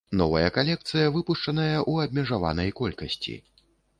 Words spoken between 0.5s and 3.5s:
калекцыя выпушчаная ў абмежаванай колькасці.